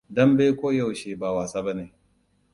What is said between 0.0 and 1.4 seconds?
Dambe koyaushe ba